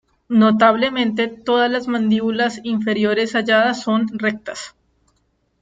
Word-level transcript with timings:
Notablemente, 0.29 1.27
todas 1.27 1.69
las 1.69 1.87
mandíbulas 1.87 2.59
inferiores 2.63 3.33
halladas 3.35 3.81
son 3.83 4.07
rectas. 4.17 4.73